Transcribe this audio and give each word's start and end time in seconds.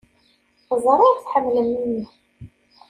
Ẓriɣ 0.83 1.11
tḥemmlem-iyi. 1.17 2.03